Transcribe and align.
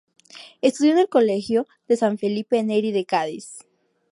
Estudió 0.63 0.93
en 0.93 0.97
el 0.97 1.09
colegio 1.09 1.67
de 1.87 1.95
San 1.95 2.17
Felipe 2.17 2.63
Neri 2.63 2.91
de 2.91 3.05
Cádiz. 3.05 3.65